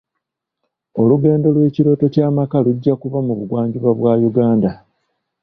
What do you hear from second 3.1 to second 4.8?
mu bugwanjuba bwa Uganda.